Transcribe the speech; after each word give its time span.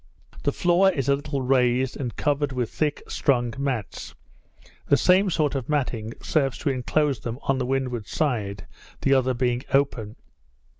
The 0.41 0.51
floor 0.51 0.91
is 0.91 1.09
a 1.09 1.15
little 1.15 1.43
raised, 1.43 1.95
and 1.95 2.15
covered 2.15 2.51
with 2.51 2.71
thick 2.71 3.03
strong 3.07 3.53
mats; 3.59 4.15
the 4.87 4.97
same 4.97 5.29
sort 5.29 5.53
of 5.53 5.69
matting 5.69 6.15
serves 6.23 6.57
to 6.57 6.71
inclose 6.71 7.19
them 7.19 7.37
on 7.43 7.59
the 7.59 7.67
windward 7.67 8.07
side, 8.07 8.65
the 9.01 9.13
other 9.13 9.35
being 9.35 9.61
open. 9.71 10.15